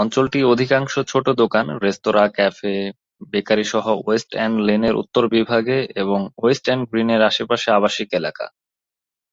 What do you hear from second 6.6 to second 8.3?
and গ্রিনের আশেপাশে আবাসিক